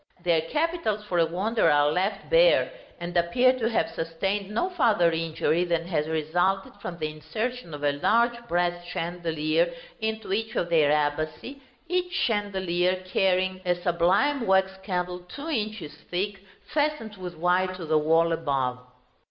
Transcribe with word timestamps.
Their 0.23 0.41
capitals, 0.41 1.03
for 1.03 1.19
a 1.19 1.27
wonder, 1.27 1.69
are 1.69 1.91
left 1.91 2.27
bare, 2.31 2.71
and 2.99 3.15
appear 3.15 3.53
to 3.59 3.69
have 3.69 3.87
sustained 3.91 4.49
no 4.49 4.71
farther 4.71 5.11
injury 5.11 5.63
than 5.63 5.85
has 5.85 6.07
resulted 6.07 6.73
from 6.81 6.97
the 6.97 7.07
insertion 7.11 7.71
of 7.75 7.83
a 7.83 7.91
large 7.91 8.35
brass 8.47 8.83
chandelier 8.85 9.71
into 9.99 10.33
each 10.33 10.55
of 10.55 10.71
their 10.71 10.89
abaci, 10.91 11.61
each 11.87 12.13
chandelier 12.13 13.03
carrying 13.05 13.61
a 13.63 13.75
sublime 13.75 14.47
wax 14.47 14.71
candle 14.81 15.19
two 15.19 15.49
inches 15.49 15.93
thick, 16.09 16.39
fastened 16.73 17.17
with 17.17 17.37
wire 17.37 17.71
to 17.75 17.85
the 17.85 17.99
wall 17.99 18.31
above. 18.31 18.79